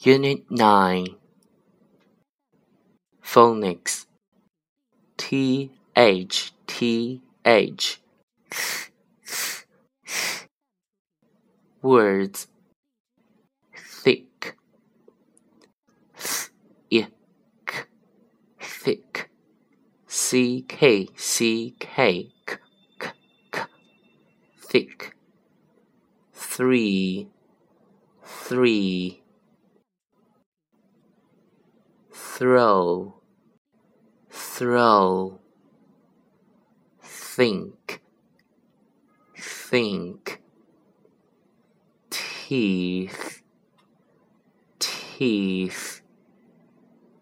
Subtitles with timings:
[0.00, 1.06] Unit 9
[3.24, 4.04] Phonics
[5.16, 8.00] T H T H.
[11.80, 12.46] Words.
[13.74, 14.56] Thick.
[16.14, 17.88] Thick
[18.60, 19.30] Thick.
[20.06, 22.32] C K C K.
[22.46, 22.58] K.
[23.50, 23.62] K.
[24.60, 25.16] Thick.
[26.34, 27.28] Three.
[28.22, 29.22] Three
[32.16, 33.14] throw,
[34.30, 35.38] throw,
[37.02, 38.00] think,
[39.36, 40.40] think,
[42.10, 43.42] teeth,
[44.78, 46.05] teeth.